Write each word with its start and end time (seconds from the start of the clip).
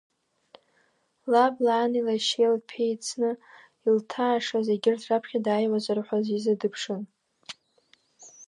Лаб, 1.31 1.55
лани, 1.65 1.99
лашьеи, 2.07 2.53
лԥеи 2.55 2.91
ицны, 2.93 3.31
илҭаашаз 3.87 4.67
егьырҭ 4.73 5.03
раԥхьа 5.09 5.39
дааиуазар 5.45 5.99
ҳәа, 6.05 6.17
Зиза 6.25 6.53
дыԥшын. 6.59 7.01